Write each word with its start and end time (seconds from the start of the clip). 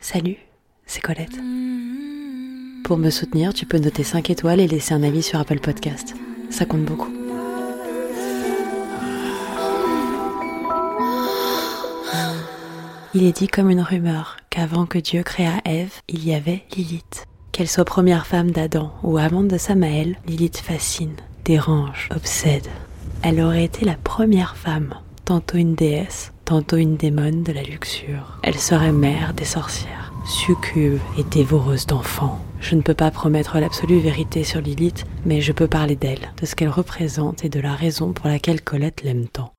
Salut, 0.00 0.36
c'est 0.86 1.00
Colette. 1.00 1.38
Pour 2.84 2.98
me 2.98 3.10
soutenir, 3.10 3.52
tu 3.52 3.66
peux 3.66 3.78
noter 3.78 4.04
5 4.04 4.30
étoiles 4.30 4.60
et 4.60 4.68
laisser 4.68 4.94
un 4.94 5.02
avis 5.02 5.22
sur 5.22 5.40
Apple 5.40 5.58
Podcast. 5.58 6.14
Ça 6.50 6.64
compte 6.64 6.84
beaucoup. 6.84 7.12
Il 13.14 13.24
est 13.24 13.36
dit 13.36 13.48
comme 13.48 13.70
une 13.70 13.80
rumeur 13.80 14.36
qu'avant 14.50 14.86
que 14.86 14.98
Dieu 14.98 15.24
créa 15.24 15.60
Ève, 15.64 15.92
il 16.08 16.24
y 16.24 16.32
avait 16.32 16.64
Lilith. 16.76 17.26
Qu'elle 17.50 17.68
soit 17.68 17.84
première 17.84 18.26
femme 18.26 18.52
d'Adam 18.52 18.92
ou 19.02 19.18
amante 19.18 19.48
de 19.48 19.58
Samaël, 19.58 20.16
Lilith 20.26 20.58
fascine, 20.58 21.16
dérange, 21.44 22.08
obsède. 22.14 22.68
Elle 23.22 23.40
aurait 23.40 23.64
été 23.64 23.84
la 23.84 23.96
première 23.96 24.56
femme, 24.56 24.94
tantôt 25.24 25.58
une 25.58 25.74
déesse, 25.74 26.32
tantôt 26.48 26.78
une 26.78 26.96
démone 26.96 27.42
de 27.42 27.52
la 27.52 27.62
luxure. 27.62 28.38
Elle 28.42 28.58
serait 28.58 28.90
mère 28.90 29.34
des 29.34 29.44
sorcières, 29.44 30.14
succube 30.24 30.98
et 31.18 31.22
dévoreuse 31.24 31.84
d'enfants. 31.84 32.42
Je 32.58 32.74
ne 32.74 32.80
peux 32.80 32.94
pas 32.94 33.10
promettre 33.10 33.58
l'absolue 33.58 33.98
vérité 33.98 34.44
sur 34.44 34.62
Lilith, 34.62 35.04
mais 35.26 35.42
je 35.42 35.52
peux 35.52 35.66
parler 35.66 35.94
d'elle, 35.94 36.32
de 36.40 36.46
ce 36.46 36.54
qu'elle 36.54 36.70
représente 36.70 37.44
et 37.44 37.50
de 37.50 37.60
la 37.60 37.74
raison 37.74 38.14
pour 38.14 38.28
laquelle 38.28 38.62
Colette 38.62 39.02
l'aime 39.02 39.28
tant. 39.28 39.52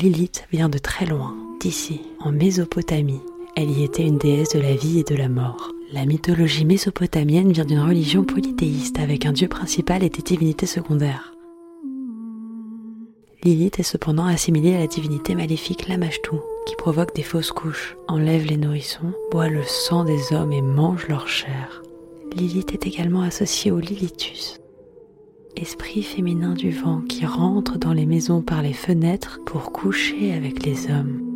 Lilith 0.00 0.46
vient 0.50 0.70
de 0.70 0.78
très 0.78 1.04
loin, 1.04 1.36
d'ici, 1.60 2.00
en 2.20 2.32
Mésopotamie. 2.32 3.20
Elle 3.58 3.70
y 3.70 3.84
était 3.84 4.06
une 4.06 4.18
déesse 4.18 4.50
de 4.50 4.60
la 4.60 4.74
vie 4.74 4.98
et 4.98 5.02
de 5.02 5.14
la 5.14 5.30
mort. 5.30 5.72
La 5.90 6.04
mythologie 6.04 6.66
mésopotamienne 6.66 7.52
vient 7.52 7.64
d'une 7.64 7.80
religion 7.80 8.22
polythéiste 8.22 8.98
avec 8.98 9.24
un 9.24 9.32
dieu 9.32 9.48
principal 9.48 10.02
et 10.04 10.10
des 10.10 10.20
divinités 10.20 10.66
secondaires. 10.66 11.32
Lilith 13.44 13.80
est 13.80 13.82
cependant 13.82 14.26
assimilée 14.26 14.74
à 14.74 14.80
la 14.80 14.86
divinité 14.86 15.34
maléfique 15.34 15.88
Lamashtu, 15.88 16.36
qui 16.66 16.76
provoque 16.76 17.14
des 17.16 17.22
fausses 17.22 17.50
couches, 17.50 17.96
enlève 18.08 18.44
les 18.44 18.58
nourrissons, 18.58 19.14
boit 19.30 19.48
le 19.48 19.62
sang 19.62 20.04
des 20.04 20.34
hommes 20.34 20.52
et 20.52 20.60
mange 20.60 21.08
leur 21.08 21.26
chair. 21.26 21.82
Lilith 22.34 22.74
est 22.74 22.86
également 22.86 23.22
associée 23.22 23.70
au 23.70 23.78
Lilithus, 23.78 24.58
esprit 25.56 26.02
féminin 26.02 26.52
du 26.52 26.72
vent 26.72 27.00
qui 27.08 27.24
rentre 27.24 27.78
dans 27.78 27.94
les 27.94 28.04
maisons 28.04 28.42
par 28.42 28.60
les 28.60 28.74
fenêtres 28.74 29.40
pour 29.46 29.72
coucher 29.72 30.34
avec 30.34 30.62
les 30.62 30.90
hommes. 30.90 31.35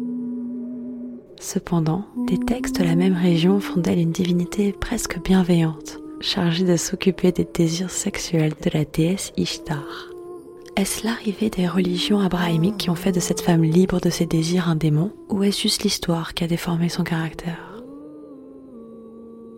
Cependant, 1.40 2.04
des 2.28 2.36
textes 2.36 2.78
de 2.78 2.84
la 2.84 2.94
même 2.94 3.16
région 3.16 3.60
font 3.60 3.80
d'elle 3.80 3.98
une 3.98 4.12
divinité 4.12 4.72
presque 4.72 5.22
bienveillante, 5.22 5.98
chargée 6.20 6.64
de 6.64 6.76
s'occuper 6.76 7.32
des 7.32 7.48
désirs 7.52 7.90
sexuels 7.90 8.52
de 8.62 8.70
la 8.74 8.84
déesse 8.84 9.32
Ishtar. 9.38 10.10
Est-ce 10.76 11.02
l'arrivée 11.02 11.48
des 11.48 11.66
religions 11.66 12.20
abrahamiques 12.20 12.76
qui 12.76 12.90
ont 12.90 12.94
fait 12.94 13.10
de 13.10 13.20
cette 13.20 13.40
femme 13.40 13.64
libre 13.64 14.00
de 14.00 14.10
ses 14.10 14.26
désirs 14.26 14.68
un 14.68 14.76
démon, 14.76 15.12
ou 15.30 15.42
est-ce 15.42 15.62
juste 15.62 15.82
l'histoire 15.82 16.34
qui 16.34 16.44
a 16.44 16.46
déformé 16.46 16.90
son 16.90 17.04
caractère? 17.04 17.82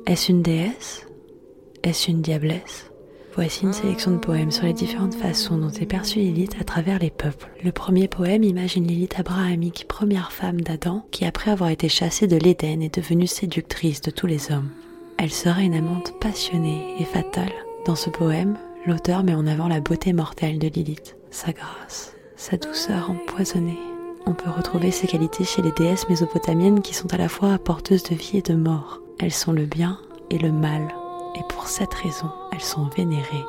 Est-ce 0.06 0.30
une 0.30 0.42
déesse? 0.42 1.08
Est-ce 1.82 2.12
une 2.12 2.22
diablesse? 2.22 2.91
Voici 3.34 3.62
une 3.62 3.72
sélection 3.72 4.10
de 4.10 4.18
poèmes 4.18 4.50
sur 4.50 4.64
les 4.64 4.74
différentes 4.74 5.14
façons 5.14 5.56
dont 5.56 5.70
est 5.70 5.86
perçue 5.86 6.18
Lilith 6.18 6.56
à 6.60 6.64
travers 6.64 6.98
les 6.98 7.10
peuples. 7.10 7.50
Le 7.64 7.72
premier 7.72 8.06
poème 8.06 8.42
imagine 8.42 8.86
Lilith 8.86 9.18
abrahamique, 9.18 9.86
première 9.88 10.32
femme 10.32 10.60
d'Adam, 10.60 11.06
qui 11.10 11.24
après 11.24 11.50
avoir 11.50 11.70
été 11.70 11.88
chassée 11.88 12.26
de 12.26 12.36
l'Éden 12.36 12.82
est 12.82 12.94
devenue 12.94 13.26
séductrice 13.26 14.02
de 14.02 14.10
tous 14.10 14.26
les 14.26 14.52
hommes. 14.52 14.68
Elle 15.16 15.30
serait 15.30 15.64
une 15.64 15.74
amante 15.74 16.12
passionnée 16.20 16.94
et 16.98 17.04
fatale. 17.04 17.52
Dans 17.86 17.96
ce 17.96 18.10
poème, 18.10 18.58
l'auteur 18.86 19.24
met 19.24 19.34
en 19.34 19.46
avant 19.46 19.68
la 19.68 19.80
beauté 19.80 20.12
mortelle 20.12 20.58
de 20.58 20.68
Lilith, 20.68 21.16
sa 21.30 21.52
grâce, 21.52 22.14
sa 22.36 22.58
douceur 22.58 23.10
empoisonnée. 23.10 23.78
On 24.26 24.34
peut 24.34 24.50
retrouver 24.50 24.90
ces 24.90 25.06
qualités 25.06 25.44
chez 25.44 25.62
les 25.62 25.72
déesses 25.72 26.08
mésopotamiennes 26.10 26.82
qui 26.82 26.94
sont 26.94 27.12
à 27.14 27.18
la 27.18 27.30
fois 27.30 27.56
porteuses 27.58 28.04
de 28.04 28.14
vie 28.14 28.38
et 28.38 28.42
de 28.42 28.54
mort. 28.54 29.00
Elles 29.18 29.32
sont 29.32 29.52
le 29.52 29.64
bien 29.64 29.98
et 30.30 30.38
le 30.38 30.52
mal, 30.52 30.94
et 31.34 31.42
pour 31.48 31.66
cette 31.66 31.94
raison, 31.94 32.30
elles 32.52 32.60
sont 32.60 32.88
vénérées. 32.96 33.44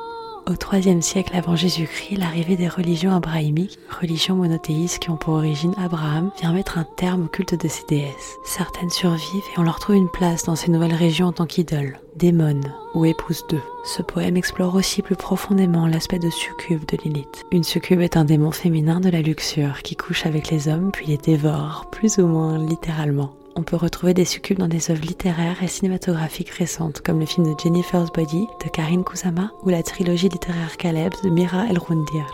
Au 0.46 0.76
IIIe 0.76 1.02
siècle 1.02 1.34
avant 1.34 1.56
Jésus-Christ, 1.56 2.18
l'arrivée 2.18 2.56
des 2.56 2.68
religions 2.68 3.16
abrahamiques, 3.16 3.78
religions 3.98 4.36
monothéistes 4.36 4.98
qui 4.98 5.08
ont 5.08 5.16
pour 5.16 5.34
origine 5.34 5.74
Abraham, 5.82 6.30
vient 6.38 6.52
mettre 6.52 6.76
un 6.76 6.84
terme 6.84 7.24
au 7.24 7.28
culte 7.28 7.58
de 7.58 7.66
ces 7.66 7.86
déesses. 7.86 8.36
Certaines 8.44 8.90
survivent 8.90 9.42
et 9.56 9.58
on 9.58 9.62
leur 9.62 9.78
trouve 9.78 9.96
une 9.96 10.10
place 10.10 10.44
dans 10.44 10.54
ces 10.54 10.70
nouvelles 10.70 10.92
régions 10.92 11.28
en 11.28 11.32
tant 11.32 11.46
qu'idoles, 11.46 11.98
démones 12.16 12.74
ou 12.94 13.06
épouses 13.06 13.46
d'eux. 13.48 13.62
Ce 13.86 14.02
poème 14.02 14.36
explore 14.36 14.74
aussi 14.74 15.00
plus 15.00 15.16
profondément 15.16 15.86
l'aspect 15.86 16.18
de 16.18 16.28
succube 16.28 16.84
de 16.88 16.98
Lilith. 17.02 17.44
Une 17.50 17.64
succube 17.64 18.02
est 18.02 18.18
un 18.18 18.26
démon 18.26 18.50
féminin 18.50 19.00
de 19.00 19.08
la 19.08 19.22
luxure 19.22 19.80
qui 19.82 19.96
couche 19.96 20.26
avec 20.26 20.50
les 20.50 20.68
hommes 20.68 20.90
puis 20.92 21.06
les 21.06 21.16
dévore, 21.16 21.86
plus 21.90 22.18
ou 22.18 22.26
moins 22.26 22.58
littéralement 22.58 23.34
on 23.56 23.62
peut 23.62 23.76
retrouver 23.76 24.14
des 24.14 24.24
succubes 24.24 24.58
dans 24.58 24.68
des 24.68 24.90
œuvres 24.90 25.04
littéraires 25.06 25.62
et 25.62 25.68
cinématographiques 25.68 26.50
récentes, 26.50 27.00
comme 27.00 27.20
le 27.20 27.26
film 27.26 27.46
de 27.46 27.58
Jennifer's 27.58 28.10
Body 28.12 28.46
de 28.64 28.68
Karine 28.70 29.04
Kusama 29.04 29.52
ou 29.62 29.68
la 29.68 29.82
trilogie 29.82 30.28
littéraire 30.28 30.76
Caleb 30.76 31.12
de 31.22 31.30
Mira 31.30 31.66
El 31.68 31.78
Rundir. 31.78 32.26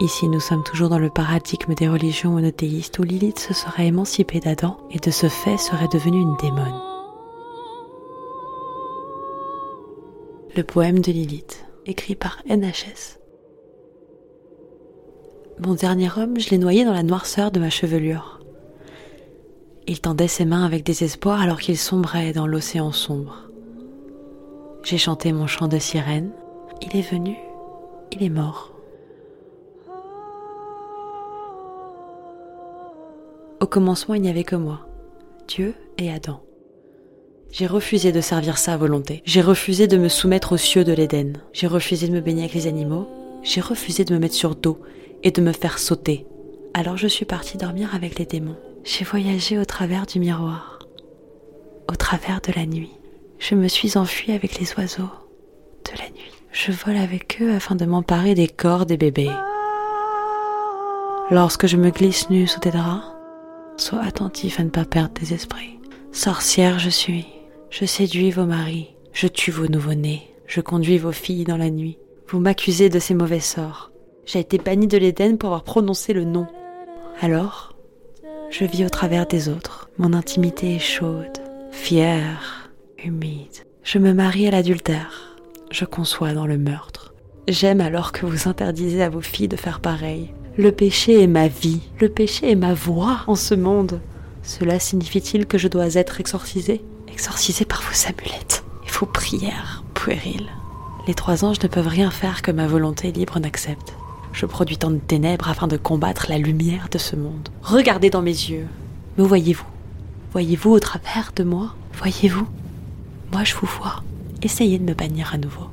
Ici, 0.00 0.28
nous 0.28 0.40
sommes 0.40 0.64
toujours 0.64 0.88
dans 0.88 0.98
le 0.98 1.10
paradigme 1.10 1.74
des 1.74 1.88
religions 1.88 2.32
monothéistes 2.32 2.98
où 2.98 3.04
Lilith 3.04 3.38
se 3.38 3.54
serait 3.54 3.86
émancipée 3.86 4.40
d'Adam 4.40 4.76
et 4.90 4.98
de 4.98 5.10
ce 5.10 5.28
fait 5.28 5.56
serait 5.56 5.88
devenue 5.88 6.20
une 6.20 6.36
démone. 6.36 6.80
Le 10.56 10.64
poème 10.64 10.98
de 10.98 11.12
Lilith, 11.12 11.64
écrit 11.86 12.16
par 12.16 12.38
NHS. 12.48 13.18
Mon 15.64 15.74
dernier 15.74 16.10
homme, 16.16 16.40
je 16.40 16.50
l'ai 16.50 16.58
noyé 16.58 16.84
dans 16.84 16.92
la 16.92 17.04
noirceur 17.04 17.52
de 17.52 17.60
ma 17.60 17.70
chevelure. 17.70 18.43
Il 19.86 20.00
tendait 20.00 20.28
ses 20.28 20.46
mains 20.46 20.64
avec 20.64 20.82
désespoir 20.82 21.42
alors 21.42 21.60
qu'il 21.60 21.76
sombrait 21.76 22.32
dans 22.32 22.46
l'océan 22.46 22.90
sombre. 22.90 23.50
J'ai 24.82 24.96
chanté 24.96 25.32
mon 25.32 25.46
chant 25.46 25.68
de 25.68 25.78
sirène. 25.78 26.30
Il 26.80 26.96
est 26.96 27.10
venu, 27.10 27.36
il 28.12 28.22
est 28.22 28.30
mort. 28.30 28.72
Au 33.60 33.66
commencement, 33.66 34.14
il 34.14 34.22
n'y 34.22 34.30
avait 34.30 34.44
que 34.44 34.56
moi, 34.56 34.86
Dieu 35.48 35.74
et 35.98 36.10
Adam. 36.10 36.40
J'ai 37.50 37.66
refusé 37.66 38.10
de 38.10 38.20
servir 38.20 38.58
sa 38.58 38.76
volonté. 38.76 39.22
J'ai 39.24 39.42
refusé 39.42 39.86
de 39.86 39.96
me 39.96 40.08
soumettre 40.08 40.52
aux 40.52 40.56
cieux 40.56 40.84
de 40.84 40.92
l'Éden. 40.92 41.34
J'ai 41.52 41.66
refusé 41.66 42.08
de 42.08 42.12
me 42.12 42.20
baigner 42.20 42.42
avec 42.42 42.54
les 42.54 42.66
animaux. 42.66 43.06
J'ai 43.42 43.60
refusé 43.60 44.04
de 44.04 44.14
me 44.14 44.18
mettre 44.18 44.34
sur 44.34 44.54
dos 44.54 44.80
et 45.22 45.30
de 45.30 45.42
me 45.42 45.52
faire 45.52 45.78
sauter. 45.78 46.26
Alors 46.72 46.96
je 46.96 47.06
suis 47.06 47.26
partie 47.26 47.58
dormir 47.58 47.94
avec 47.94 48.18
les 48.18 48.26
démons. 48.26 48.56
J'ai 48.84 49.02
voyagé 49.02 49.58
au 49.58 49.64
travers 49.64 50.04
du 50.04 50.20
miroir, 50.20 50.78
au 51.90 51.96
travers 51.96 52.42
de 52.42 52.52
la 52.54 52.66
nuit. 52.66 52.92
Je 53.38 53.54
me 53.54 53.66
suis 53.66 53.96
enfuie 53.96 54.32
avec 54.32 54.60
les 54.60 54.74
oiseaux 54.74 55.08
de 55.86 55.98
la 55.98 56.10
nuit. 56.10 56.30
Je 56.52 56.70
vole 56.70 56.98
avec 56.98 57.38
eux 57.40 57.54
afin 57.54 57.76
de 57.76 57.86
m'emparer 57.86 58.34
des 58.34 58.46
corps 58.46 58.84
des 58.84 58.98
bébés. 58.98 59.32
Lorsque 61.30 61.66
je 61.66 61.78
me 61.78 61.88
glisse 61.88 62.28
nue 62.28 62.46
sous 62.46 62.60
tes 62.60 62.72
draps, 62.72 63.06
sois 63.78 64.02
attentif 64.02 64.60
à 64.60 64.64
ne 64.64 64.68
pas 64.68 64.84
perdre 64.84 65.14
tes 65.14 65.32
esprits. 65.32 65.80
Sorcière 66.12 66.78
je 66.78 66.90
suis. 66.90 67.26
Je 67.70 67.86
séduis 67.86 68.30
vos 68.30 68.44
maris. 68.44 68.94
Je 69.14 69.28
tue 69.28 69.50
vos 69.50 69.66
nouveau-nés. 69.66 70.30
Je 70.46 70.60
conduis 70.60 70.98
vos 70.98 71.12
filles 71.12 71.44
dans 71.44 71.56
la 71.56 71.70
nuit. 71.70 71.96
Vous 72.28 72.38
m'accusez 72.38 72.90
de 72.90 72.98
ces 72.98 73.14
mauvais 73.14 73.40
sorts. 73.40 73.92
J'ai 74.26 74.40
été 74.40 74.58
bannie 74.58 74.88
de 74.88 74.98
l'Éden 74.98 75.38
pour 75.38 75.48
avoir 75.48 75.64
prononcé 75.64 76.12
le 76.12 76.24
nom. 76.24 76.46
Alors, 77.22 77.73
je 78.50 78.64
vis 78.64 78.84
au 78.84 78.88
travers 78.88 79.26
des 79.26 79.48
autres. 79.48 79.88
Mon 79.98 80.12
intimité 80.12 80.76
est 80.76 80.80
chaude, 80.80 81.38
fière, 81.70 82.70
humide. 83.02 83.64
Je 83.82 83.98
me 83.98 84.12
marie 84.12 84.46
à 84.46 84.50
l'adultère. 84.50 85.36
Je 85.70 85.84
conçois 85.84 86.32
dans 86.32 86.46
le 86.46 86.58
meurtre. 86.58 87.14
J'aime 87.48 87.80
alors 87.80 88.12
que 88.12 88.26
vous 88.26 88.48
interdisez 88.48 89.02
à 89.02 89.10
vos 89.10 89.20
filles 89.20 89.48
de 89.48 89.56
faire 89.56 89.80
pareil. 89.80 90.32
Le 90.56 90.72
péché 90.72 91.22
est 91.22 91.26
ma 91.26 91.48
vie. 91.48 91.80
Le 92.00 92.08
péché 92.08 92.50
est 92.50 92.56
ma 92.56 92.74
voix 92.74 93.20
en 93.26 93.34
ce 93.34 93.54
monde. 93.54 94.00
Cela 94.42 94.78
signifie-t-il 94.78 95.46
que 95.46 95.58
je 95.58 95.68
dois 95.68 95.94
être 95.94 96.20
exorcisée? 96.20 96.82
Exorcisé 97.12 97.64
par 97.64 97.82
vos 97.82 98.08
amulettes 98.08 98.64
et 98.86 98.90
vos 98.90 99.06
prières 99.06 99.84
puériles. 99.94 100.50
Les 101.06 101.14
trois 101.14 101.44
anges 101.44 101.60
ne 101.62 101.68
peuvent 101.68 101.88
rien 101.88 102.10
faire 102.10 102.40
que 102.40 102.50
ma 102.50 102.66
volonté 102.66 103.12
libre 103.12 103.38
n'accepte. 103.38 103.94
Je 104.34 104.46
produis 104.46 104.76
tant 104.76 104.90
de 104.90 104.98
ténèbres 104.98 105.48
afin 105.48 105.68
de 105.68 105.76
combattre 105.76 106.26
la 106.28 106.38
lumière 106.38 106.88
de 106.90 106.98
ce 106.98 107.14
monde. 107.14 107.48
Regardez 107.62 108.10
dans 108.10 108.20
mes 108.20 108.32
yeux. 108.32 108.66
Me 109.16 109.22
voyez-vous? 109.22 109.64
Voyez-vous 110.32 110.72
au 110.72 110.80
travers 110.80 111.30
de 111.36 111.44
moi? 111.44 111.76
Voyez-vous? 111.92 112.48
Moi 113.32 113.44
je 113.44 113.54
vous 113.54 113.68
vois. 113.78 114.02
Essayez 114.42 114.80
de 114.80 114.84
me 114.84 114.92
bannir 114.92 115.30
à 115.32 115.38
nouveau. 115.38 115.68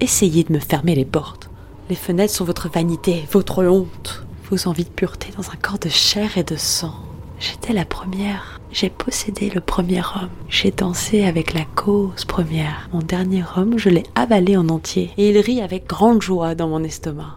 Essayez 0.00 0.44
de 0.44 0.52
me 0.54 0.60
fermer 0.60 0.94
les 0.94 1.04
portes. 1.04 1.50
Les 1.90 1.94
fenêtres 1.94 2.32
sont 2.32 2.46
votre 2.46 2.70
vanité, 2.70 3.26
votre 3.30 3.62
honte, 3.62 4.24
vos 4.50 4.66
envies 4.66 4.84
de 4.84 4.88
pureté 4.88 5.28
dans 5.36 5.50
un 5.50 5.56
corps 5.60 5.78
de 5.78 5.90
chair 5.90 6.38
et 6.38 6.42
de 6.42 6.56
sang. 6.56 6.94
J'étais 7.38 7.74
la 7.74 7.84
première. 7.84 8.62
J'ai 8.72 8.88
possédé 8.88 9.50
le 9.54 9.60
premier 9.60 10.00
homme. 10.00 10.30
J'ai 10.48 10.70
dansé 10.70 11.26
avec 11.26 11.52
la 11.52 11.66
cause 11.74 12.24
première. 12.24 12.88
Mon 12.94 13.00
dernier 13.00 13.44
homme, 13.56 13.76
je 13.76 13.90
l'ai 13.90 14.04
avalé 14.14 14.56
en 14.56 14.70
entier. 14.70 15.10
Et 15.18 15.28
il 15.28 15.38
rit 15.38 15.60
avec 15.60 15.86
grande 15.86 16.22
joie 16.22 16.54
dans 16.54 16.68
mon 16.68 16.82
estomac. 16.82 17.36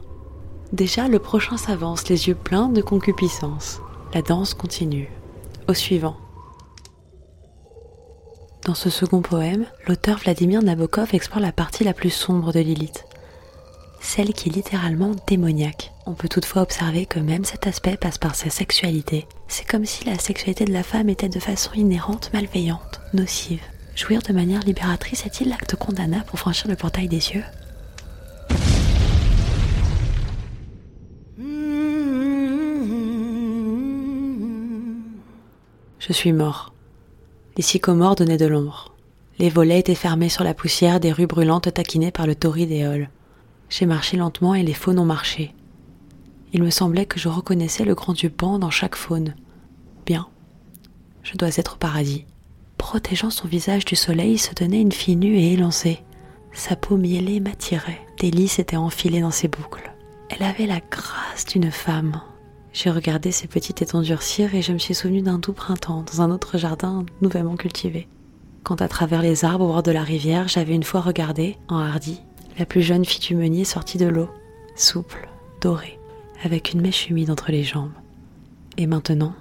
Déjà, 0.71 1.07
le 1.07 1.19
prochain 1.19 1.57
s'avance, 1.57 2.07
les 2.09 2.27
yeux 2.27 2.35
pleins 2.35 2.69
de 2.69 2.81
concupiscence. 2.81 3.81
La 4.13 4.21
danse 4.21 4.53
continue. 4.53 5.09
Au 5.67 5.73
suivant. 5.73 6.15
Dans 8.65 8.75
ce 8.75 8.89
second 8.89 9.21
poème, 9.21 9.65
l'auteur 9.87 10.19
Vladimir 10.19 10.61
Nabokov 10.61 11.09
explore 11.13 11.39
la 11.39 11.51
partie 11.51 11.83
la 11.83 11.93
plus 11.93 12.11
sombre 12.11 12.51
de 12.51 12.59
Lilith, 12.59 13.05
celle 13.99 14.33
qui 14.33 14.49
est 14.49 14.51
littéralement 14.53 15.11
démoniaque. 15.27 15.91
On 16.05 16.13
peut 16.13 16.29
toutefois 16.29 16.61
observer 16.61 17.05
que 17.05 17.19
même 17.19 17.45
cet 17.45 17.65
aspect 17.65 17.97
passe 17.97 18.17
par 18.17 18.35
sa 18.35 18.49
sexualité. 18.49 19.27
C'est 19.47 19.67
comme 19.67 19.85
si 19.85 20.05
la 20.05 20.19
sexualité 20.19 20.65
de 20.65 20.73
la 20.73 20.83
femme 20.83 21.09
était 21.09 21.29
de 21.29 21.39
façon 21.39 21.71
inhérente, 21.73 22.29
malveillante, 22.33 23.01
nocive. 23.13 23.61
Jouir 23.95 24.21
de 24.21 24.33
manière 24.33 24.61
libératrice 24.61 25.25
est-il 25.25 25.49
l'acte 25.49 25.75
condamnable 25.75 26.25
pour 26.25 26.39
franchir 26.39 26.67
le 26.67 26.75
portail 26.75 27.07
des 27.07 27.31
yeux 27.31 27.43
Je 35.99 36.13
suis 36.13 36.31
mort. 36.31 36.73
Les 37.57 37.63
sycomores 37.63 38.15
donnaient 38.15 38.37
de 38.37 38.47
l'ombre. 38.47 38.95
Les 39.37 39.49
volets 39.49 39.79
étaient 39.79 39.95
fermés 39.95 40.29
sur 40.29 40.43
la 40.43 40.53
poussière 40.53 40.99
des 40.99 41.11
rues 41.11 41.27
brûlantes 41.27 41.73
taquinées 41.73 42.11
par 42.11 42.25
le 42.25 42.35
torride 42.35 43.09
J'ai 43.69 43.85
marché 43.85 44.17
lentement 44.17 44.55
et 44.55 44.63
les 44.63 44.73
faunes 44.73 44.99
ont 44.99 45.05
marché. 45.05 45.53
Il 46.53 46.63
me 46.63 46.69
semblait 46.69 47.05
que 47.05 47.19
je 47.19 47.27
reconnaissais 47.27 47.85
le 47.85 47.95
grand 47.95 48.13
dieu 48.13 48.29
Pan 48.29 48.59
dans 48.59 48.71
chaque 48.71 48.95
faune. 48.95 49.35
Bien, 50.05 50.27
je 51.21 51.35
dois 51.35 51.57
être 51.57 51.75
au 51.75 51.77
paradis. 51.77 52.25
Protégeant 52.77 53.29
son 53.29 53.47
visage 53.47 53.85
du 53.85 53.95
soleil 53.95 54.37
se 54.37 54.53
tenait 54.53 54.81
une 54.81 54.91
fille 54.91 55.17
nue 55.17 55.37
et 55.37 55.53
élancée. 55.53 55.99
Sa 56.53 56.75
peau 56.75 56.97
mielée 56.97 57.39
m'attirait. 57.39 58.01
Des 58.19 58.31
lys 58.31 58.57
étaient 58.57 58.77
enfilés 58.77 59.21
dans 59.21 59.31
ses 59.31 59.47
boucles. 59.47 59.91
Elle 60.29 60.43
avait 60.43 60.65
la 60.65 60.79
grâce 60.79 61.45
d'une 61.45 61.71
femme. 61.71 62.21
J'ai 62.71 62.91
regardé 62.91 63.31
ses 63.31 63.47
petits 63.47 63.73
tétons 63.73 64.01
durcir 64.01 64.53
et 64.53 64.61
je 64.61 64.71
me 64.73 64.77
suis 64.77 64.93
souvenu 64.93 65.21
d'un 65.21 65.39
doux 65.39 65.53
printemps 65.53 66.03
dans 66.03 66.21
un 66.21 66.31
autre 66.31 66.57
jardin 66.57 67.05
nouvellement 67.21 67.55
cultivé. 67.55 68.07
Quand 68.63 68.81
à 68.81 68.87
travers 68.87 69.21
les 69.21 69.45
arbres 69.45 69.65
au 69.65 69.69
bord 69.69 69.83
de 69.83 69.91
la 69.91 70.03
rivière, 70.03 70.47
j'avais 70.47 70.75
une 70.75 70.83
fois 70.83 71.01
regardé, 71.01 71.57
en 71.67 71.77
hardi, 71.77 72.21
la 72.59 72.65
plus 72.65 72.81
jeune 72.81 73.05
fille 73.05 73.21
du 73.21 73.35
meunier 73.35 73.65
sortie 73.65 73.97
de 73.97 74.05
l'eau, 74.05 74.29
souple, 74.75 75.29
dorée, 75.61 75.97
avec 76.43 76.71
une 76.71 76.81
mèche 76.81 77.09
humide 77.09 77.31
entre 77.31 77.51
les 77.51 77.63
jambes. 77.63 77.91
Et 78.77 78.85
maintenant, 78.85 79.33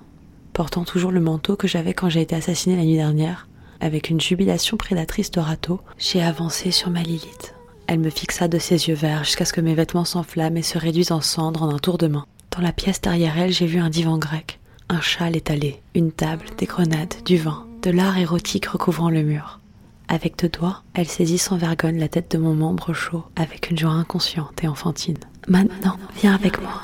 portant 0.52 0.84
toujours 0.84 1.12
le 1.12 1.20
manteau 1.20 1.56
que 1.56 1.69
j'avais 1.69 1.94
quand 1.94 2.08
j'ai 2.08 2.22
été 2.22 2.34
assassinée 2.34 2.76
la 2.76 2.84
nuit 2.84 2.96
dernière, 2.96 3.46
avec 3.80 4.10
une 4.10 4.20
jubilation 4.20 4.76
prédatrice 4.76 5.30
de 5.30 5.40
râteau, 5.40 5.80
j'ai 5.98 6.22
avancé 6.22 6.70
sur 6.70 6.90
ma 6.90 7.02
Lilith. 7.02 7.54
Elle 7.86 8.00
me 8.00 8.10
fixa 8.10 8.48
de 8.48 8.58
ses 8.58 8.88
yeux 8.88 8.94
verts 8.94 9.25
jusqu'à 9.25 9.44
ce 9.44 9.52
que 9.52 9.60
mes 9.60 9.75
vêtements 9.75 10.04
s'enflamment 10.04 10.58
et 10.58 10.62
se 10.62 10.78
réduisent 10.78 11.12
en 11.12 11.20
cendres 11.20 11.62
en 11.62 11.75
un 11.75 11.78
tour 11.78 11.98
de 11.98 12.06
main. 12.06 12.26
Dans 12.58 12.64
la 12.64 12.72
pièce 12.72 13.00
derrière 13.00 13.38
elle, 13.38 13.52
j'ai 13.52 13.66
vu 13.66 13.78
un 13.78 13.88
divan 13.88 14.19
grec, 14.19 14.58
un 14.88 15.00
châle 15.00 15.37
étalé, 15.37 15.81
une 15.94 16.10
table, 16.10 16.46
des 16.58 16.66
grenades, 16.66 17.14
du 17.25 17.37
vin, 17.37 17.64
de 17.82 17.90
l'art 17.93 18.19
érotique 18.19 18.66
recouvrant 18.66 19.10
le 19.10 19.22
mur. 19.22 19.60
Avec 20.08 20.37
deux 20.37 20.49
doigts, 20.49 20.82
elle 20.93 21.06
saisit 21.06 21.38
sans 21.38 21.56
vergogne 21.56 22.00
la 22.00 22.08
tête 22.08 22.32
de 22.32 22.37
mon 22.37 22.55
membre 22.55 22.94
chaud, 22.94 23.22
avec 23.37 23.70
une 23.70 23.78
joie 23.78 23.93
inconsciente 23.93 24.64
et 24.64 24.66
enfantine. 24.66 25.19
Maintenant, 25.46 25.99
viens 26.16 26.34
avec 26.34 26.60
moi, 26.60 26.81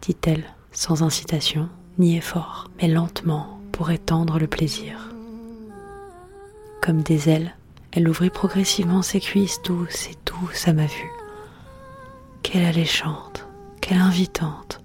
dit-elle, 0.00 0.44
sans 0.70 1.02
incitation 1.02 1.68
ni 1.98 2.16
effort, 2.16 2.70
mais 2.80 2.86
lentement 2.86 3.58
pour 3.72 3.90
étendre 3.90 4.38
le 4.38 4.46
plaisir. 4.46 5.12
Comme 6.80 7.02
des 7.02 7.28
ailes, 7.28 7.56
elle 7.90 8.08
ouvrit 8.08 8.30
progressivement 8.30 9.02
ses 9.02 9.18
cuisses 9.18 9.60
douces 9.64 10.06
et 10.06 10.16
douces 10.24 10.68
à 10.68 10.72
ma 10.72 10.86
vue. 10.86 11.10
Quelle 12.44 12.64
alléchante, 12.64 13.48
quelle 13.80 13.98
invitante, 13.98 14.79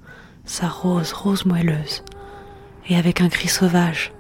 sa 0.46 0.68
rose, 0.68 1.14
rose 1.14 1.46
moelleuse. 1.46 2.04
Et 2.88 2.96
avec 2.96 3.22
un 3.22 3.30
cri 3.30 3.48
sauvage, 3.48 4.14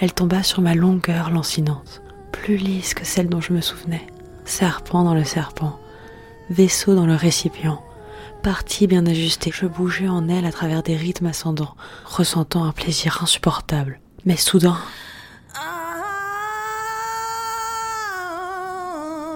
elle 0.00 0.12
tomba 0.12 0.42
sur 0.42 0.60
ma 0.60 0.74
longueur 0.74 1.30
lancinante, 1.30 2.02
plus 2.30 2.56
lisse 2.56 2.94
que 2.94 3.04
celle 3.04 3.28
dont 3.28 3.40
je 3.40 3.52
me 3.52 3.60
souvenais. 3.60 4.06
Serpent 4.44 5.04
dans 5.04 5.14
le 5.14 5.24
serpent, 5.24 5.78
vaisseau 6.50 6.94
dans 6.94 7.06
le 7.06 7.14
récipient, 7.14 7.82
partie 8.42 8.86
bien 8.86 9.06
ajustée, 9.06 9.52
je 9.54 9.66
bougeais 9.66 10.08
en 10.08 10.28
elle 10.28 10.46
à 10.46 10.52
travers 10.52 10.82
des 10.82 10.96
rythmes 10.96 11.26
ascendants, 11.26 11.76
ressentant 12.04 12.64
un 12.64 12.72
plaisir 12.72 13.20
insupportable. 13.22 14.00
Mais 14.24 14.36
soudain, 14.36 14.78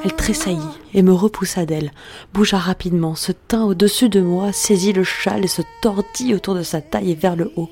Elle 0.06 0.14
tressaillit 0.14 0.60
et 0.94 1.02
me 1.02 1.12
repoussa 1.12 1.66
d'elle, 1.66 1.90
bougea 2.32 2.58
rapidement, 2.58 3.16
se 3.16 3.32
tint 3.32 3.64
au-dessus 3.64 4.08
de 4.08 4.20
moi, 4.20 4.52
saisit 4.52 4.92
le 4.92 5.02
châle 5.02 5.44
et 5.44 5.48
se 5.48 5.62
tordit 5.82 6.32
autour 6.32 6.54
de 6.54 6.62
sa 6.62 6.80
taille 6.80 7.10
et 7.10 7.16
vers 7.16 7.34
le 7.34 7.50
haut. 7.56 7.68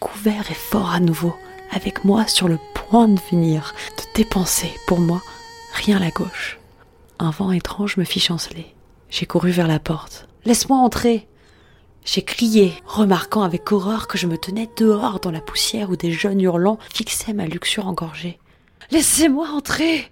Couvert 0.00 0.50
et 0.50 0.54
fort 0.54 0.90
à 0.90 0.98
nouveau, 0.98 1.32
avec 1.70 2.04
moi 2.04 2.26
sur 2.26 2.48
le 2.48 2.58
point 2.74 3.06
de 3.06 3.20
finir, 3.20 3.72
de 3.96 4.02
dépenser, 4.16 4.68
pour 4.88 4.98
moi, 4.98 5.22
rien 5.74 6.00
la 6.00 6.10
gauche. 6.10 6.58
Un 7.20 7.30
vent 7.30 7.52
étrange 7.52 7.98
me 7.98 8.04
fit 8.04 8.18
chanceler. 8.18 8.74
J'ai 9.08 9.26
couru 9.26 9.52
vers 9.52 9.68
la 9.68 9.78
porte. 9.78 10.26
Laisse-moi 10.44 10.78
entrer 10.78 11.28
J'ai 12.04 12.22
crié, 12.22 12.74
remarquant 12.84 13.42
avec 13.42 13.70
horreur 13.70 14.08
que 14.08 14.18
je 14.18 14.26
me 14.26 14.38
tenais 14.38 14.68
dehors 14.76 15.20
dans 15.20 15.30
la 15.30 15.40
poussière 15.40 15.90
où 15.90 15.94
des 15.94 16.10
jeunes 16.10 16.40
hurlants 16.40 16.80
fixaient 16.92 17.32
ma 17.32 17.46
luxure 17.46 17.86
engorgée. 17.86 18.40
Laissez-moi 18.90 19.50
entrer 19.50 20.10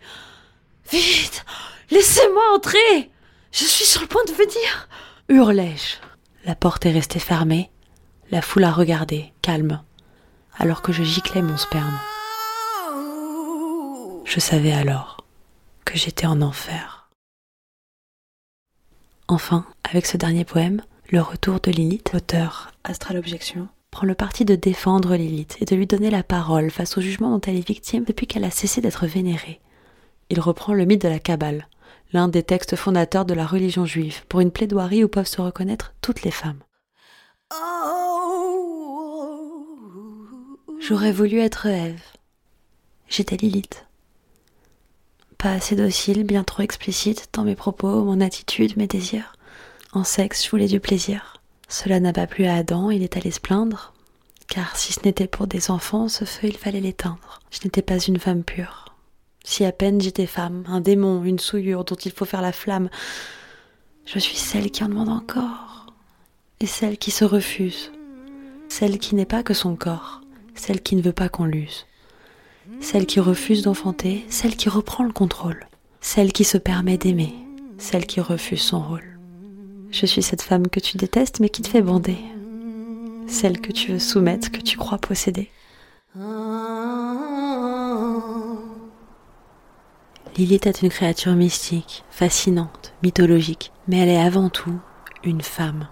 Vite 0.93 1.45
Laissez-moi 1.91 2.43
entrer 2.55 3.11
Je 3.51 3.65
suis 3.65 3.87
sur 3.87 4.03
le 4.03 4.07
point 4.07 4.25
de 4.27 4.33
venir 4.33 4.89
hurlai-je. 5.29 5.97
La 6.45 6.55
porte 6.55 6.85
est 6.85 6.93
restée 6.93 7.19
fermée, 7.19 7.71
la 8.31 8.43
foule 8.43 8.65
a 8.65 8.73
regardé, 8.73 9.33
calme, 9.41 9.83
alors 10.59 10.83
que 10.83 10.93
je 10.93 11.03
giclais 11.03 11.41
mon 11.41 11.57
sperme. 11.57 11.99
Je 14.25 14.41
savais 14.41 14.73
alors 14.73 15.25
que 15.85 15.97
j'étais 15.97 16.27
en 16.27 16.43
enfer. 16.43 17.09
Enfin, 19.29 19.65
avec 19.89 20.05
ce 20.07 20.17
dernier 20.17 20.45
poème, 20.45 20.83
Le 21.11 21.21
retour 21.21 21.61
de 21.61 21.71
Lilith, 21.71 22.13
l'auteur 22.13 22.73
Astral 22.85 23.19
Objection, 23.19 23.69
prend 23.91 24.07
le 24.07 24.15
parti 24.15 24.45
de 24.45 24.55
défendre 24.57 25.15
Lilith 25.15 25.57
et 25.61 25.65
de 25.65 25.77
lui 25.77 25.87
donner 25.87 26.11
la 26.11 26.23
parole 26.23 26.71
face 26.71 26.97
au 26.97 27.01
jugement 27.01 27.31
dont 27.31 27.41
elle 27.41 27.57
est 27.57 27.67
victime 27.67 28.05
depuis 28.05 28.27
qu'elle 28.27 28.45
a 28.45 28.51
cessé 28.51 28.81
d'être 28.81 29.07
vénérée 29.07 29.61
il 30.33 30.41
reprend 30.41 30.73
le 30.73 30.87
mythe 30.87 31.03
de 31.03 31.09
la 31.09 31.19
Kabbale, 31.19 31.69
l'un 32.15 32.27
des 32.27 32.43
textes 32.43 32.75
fondateurs 32.75 33.27
de 33.27 33.35
la 33.35 33.45
religion 33.45 33.85
juive, 33.85 34.25
pour 34.31 34.41
une 34.41 34.51
plaidoirie 34.51 35.05
où 35.05 35.09
peuvent 35.09 35.27
se 35.27 35.43
reconnaître 35.43 35.93
toutes 36.01 36.23
les 36.23 36.31
femmes. 36.31 36.61
J'aurais 40.81 41.13
voulu 41.13 41.39
être 41.39 41.67
Ève. 41.67 42.01
J'étais 43.09 43.37
Lilith. 43.37 43.85
Pas 45.37 45.53
assez 45.53 45.77
docile, 45.77 46.25
bien 46.25 46.45
trop 46.45 46.63
explicite 46.63 47.29
dans 47.35 47.45
mes 47.45 47.55
propos, 47.55 48.03
mon 48.03 48.23
attitude, 48.23 48.79
mes 48.79 48.87
désirs. 48.87 49.35
En 49.93 50.03
sexe, 50.03 50.47
je 50.47 50.51
voulais 50.51 50.67
du 50.67 50.81
plaisir. 50.81 51.43
Cela 51.69 52.01
n'a 52.01 52.15
pas 52.15 52.27
plu 52.27 52.47
à 52.47 52.55
Adam, 52.55 52.91
il 52.91 53.03
est 53.03 53.19
allé 53.19 53.33
se 53.33 53.41
plaindre. 53.41 53.93
Car 54.49 54.79
si 54.79 54.95
ce 54.95 55.01
n'était 55.05 55.27
pour 55.27 55.47
des 55.47 55.71
enfants, 55.71 56.09
ce 56.09 56.25
feu, 56.25 56.49
il 56.49 56.57
fallait 56.57 56.81
l'éteindre. 56.81 57.41
Je 57.51 57.59
n'étais 57.65 57.83
pas 57.83 57.99
une 57.99 58.19
femme 58.19 58.45
pure. 58.45 58.92
Si 59.45 59.65
à 59.65 59.73
peine 59.73 60.01
j'étais 60.01 60.27
femme, 60.27 60.65
un 60.69 60.81
démon, 60.81 61.25
une 61.25 61.39
souillure 61.39 61.85
dont 61.85 61.97
il 61.97 62.13
faut 62.13 62.25
faire 62.25 62.43
la 62.43 62.53
flamme, 62.53 62.89
je 64.07 64.19
suis 64.19 64.37
celle 64.37 64.71
qui 64.71 64.85
en 64.85 64.89
demande 64.89 65.09
encore, 65.09 65.87
et 66.61 66.67
celle 66.67 66.99
qui 66.99 67.11
se 67.11 67.25
refuse, 67.25 67.93
celle 68.69 68.99
qui 68.99 69.15
n'est 69.15 69.27
pas 69.27 69.43
que 69.43 69.55
son 69.55 69.77
corps, 69.77 70.21
celle 70.55 70.81
qui 70.81 70.97
ne 70.97 71.03
veut 71.03 71.13
pas 71.13 71.29
qu'on 71.29 71.45
l'use, 71.45 71.87
celle 72.81 73.07
qui 73.07 73.21
refuse 73.21 73.63
d'enfanter, 73.63 74.25
celle 74.29 74.57
qui 74.57 74.69
reprend 74.69 75.05
le 75.05 75.13
contrôle, 75.13 75.67
celle 76.01 76.33
qui 76.33 76.45
se 76.45 76.59
permet 76.59 76.99
d'aimer, 76.99 77.35
celle 77.79 78.07
qui 78.07 78.21
refuse 78.21 78.63
son 78.63 78.81
rôle. 78.81 79.19
Je 79.91 80.07
suis 80.07 80.23
cette 80.23 80.43
femme 80.43 80.69
que 80.69 80.81
tu 80.81 80.97
détestes 80.97 81.41
mais 81.41 81.49
qui 81.49 81.63
te 81.63 81.69
fait 81.69 81.83
bander, 81.83 82.19
celle 83.27 83.61
que 83.61 83.73
tu 83.73 83.93
veux 83.93 83.99
soumettre, 83.99 84.51
que 84.51 84.61
tu 84.61 84.79
crois 84.79 84.99
posséder. 84.99 85.51
Lilith 90.37 90.67
est 90.67 90.81
une 90.81 90.89
créature 90.89 91.35
mystique, 91.35 92.05
fascinante, 92.11 92.95
mythologique, 93.03 93.71
mais 93.87 93.99
elle 93.99 94.09
est 94.09 94.21
avant 94.21 94.49
tout 94.49 94.79
une 95.25 95.43
femme. 95.43 95.89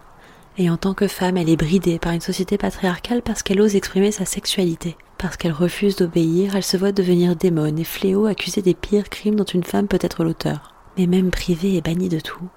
Et 0.56 0.70
en 0.70 0.78
tant 0.78 0.94
que 0.94 1.08
femme, 1.08 1.36
elle 1.36 1.50
est 1.50 1.56
bridée 1.56 1.98
par 1.98 2.12
une 2.12 2.22
société 2.22 2.56
patriarcale 2.56 3.22
parce 3.22 3.42
qu'elle 3.42 3.60
ose 3.60 3.76
exprimer 3.76 4.12
sa 4.12 4.24
sexualité. 4.24 4.96
Parce 5.18 5.36
qu'elle 5.36 5.52
refuse 5.52 5.96
d'obéir, 5.96 6.56
elle 6.56 6.64
se 6.64 6.78
voit 6.78 6.92
devenir 6.92 7.36
démon 7.36 7.76
et 7.76 7.84
fléau 7.84 8.26
accusée 8.26 8.62
des 8.62 8.74
pires 8.74 9.10
crimes 9.10 9.36
dont 9.36 9.44
une 9.44 9.64
femme 9.64 9.88
peut 9.88 9.98
être 10.00 10.24
l'auteur. 10.24 10.74
Mais 10.96 11.06
même 11.06 11.30
privée 11.30 11.76
et 11.76 11.82
bannie 11.82 12.08
de 12.08 12.20
tout, 12.20 12.48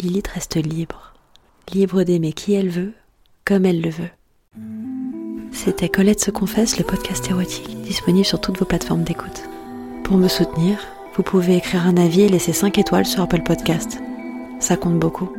Lilith 0.00 0.28
reste 0.28 0.56
libre. 0.56 1.14
Libre 1.72 2.02
d'aimer 2.02 2.32
qui 2.32 2.54
elle 2.54 2.68
veut, 2.68 2.92
comme 3.44 3.64
elle 3.64 3.80
le 3.80 3.90
veut. 3.90 4.10
C'était 5.52 5.88
Colette 5.88 6.20
se 6.20 6.32
confesse, 6.32 6.78
le 6.78 6.84
podcast 6.84 7.30
érotique, 7.30 7.80
disponible 7.82 8.26
sur 8.26 8.40
toutes 8.40 8.58
vos 8.58 8.64
plateformes 8.64 9.04
d'écoute. 9.04 9.44
Pour 10.02 10.16
me 10.16 10.28
soutenir, 10.28 10.78
vous 11.14 11.22
pouvez 11.22 11.56
écrire 11.56 11.86
un 11.86 11.96
avis 11.96 12.22
et 12.22 12.28
laisser 12.28 12.52
5 12.52 12.76
étoiles 12.78 13.06
sur 13.06 13.22
Apple 13.22 13.42
Podcast. 13.42 14.00
Ça 14.58 14.76
compte 14.76 14.98
beaucoup. 14.98 15.30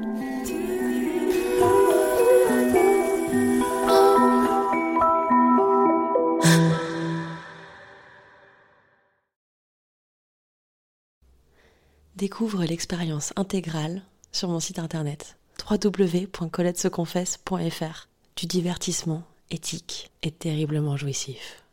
Découvre 12.16 12.64
l'expérience 12.64 13.34
intégrale 13.36 14.02
sur 14.32 14.48
mon 14.48 14.62
site 14.62 14.80
internet 14.80 15.38
www.coletteseconfesse.fr 15.70 18.08
du 18.38 18.46
divertissement 18.46 19.24
éthique 19.52 20.12
et 20.24 20.32
terriblement 20.32 20.96
jouissif. 20.98 21.64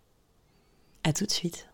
À 1.04 1.12
tout 1.12 1.26
de 1.26 1.30
suite. 1.30 1.72